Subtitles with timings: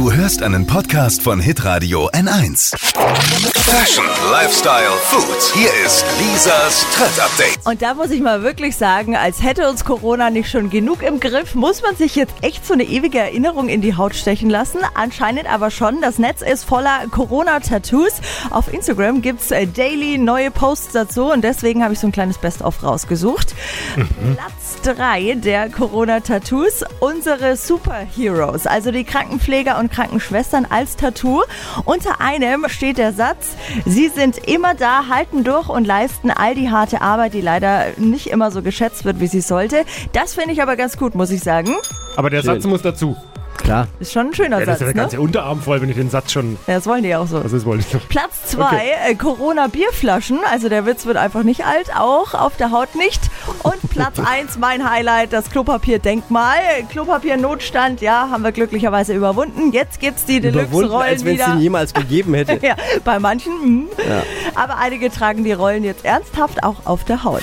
[0.00, 2.74] Du hörst einen Podcast von Hitradio N1.
[3.70, 5.54] Fashion, Lifestyle, Food.
[5.54, 7.66] Hier ist Lisas Trend Update.
[7.66, 11.20] Und da muss ich mal wirklich sagen, als hätte uns Corona nicht schon genug im
[11.20, 14.78] Griff, muss man sich jetzt echt so eine ewige Erinnerung in die Haut stechen lassen.
[14.94, 16.00] Anscheinend aber schon.
[16.00, 18.22] Das Netz ist voller Corona-Tattoos.
[18.48, 22.38] Auf Instagram gibt's äh, daily neue Posts dazu und deswegen habe ich so ein kleines
[22.38, 23.54] Best-of rausgesucht.
[23.94, 26.84] Platz 3 der Corona-Tattoos.
[27.00, 31.42] Unsere Superheroes, also die Krankenpfleger und Krankenschwestern als Tattoo.
[31.84, 36.70] Unter einem steht der Satz, sie sind immer da, halten durch und leisten all die
[36.70, 39.84] harte Arbeit, die leider nicht immer so geschätzt wird, wie sie sollte.
[40.12, 41.76] Das finde ich aber ganz gut, muss ich sagen.
[42.16, 43.16] Aber der Satz muss dazu.
[43.70, 43.86] Klar.
[44.00, 45.00] Ist schon ein schöner Ja, das ist Satz, ja der ne?
[45.02, 46.58] ganze Unterarm voll, wenn ich den Satz schon.
[46.66, 47.38] Ja, das wollen die ja auch so.
[47.38, 48.08] Das ich noch.
[48.08, 49.10] Platz zwei, Okay.
[49.10, 50.40] äh, Corona-Bierflaschen.
[50.50, 53.20] Also der Witz wird einfach nicht alt, auch auf der Haut nicht.
[53.62, 56.58] Und Platz eins, mein Highlight, das Klopapier-Denkmal.
[56.90, 59.70] Klopapier-Notstand, ja, haben wir glücklicherweise überwunden.
[59.70, 62.58] Jetzt gibt's die Überwunden, Deluxe-Rollen als wenn es den jemals gegeben hätte.
[62.66, 62.74] Ja,
[63.04, 63.52] bei manchen.
[63.84, 63.88] mm.
[64.56, 67.42] Aber einige tragen die Rollen jetzt ernsthaft auch auf der Haut.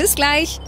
[0.00, 0.58] Bis gleich.